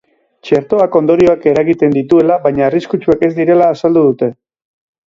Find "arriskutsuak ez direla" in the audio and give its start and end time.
2.71-3.71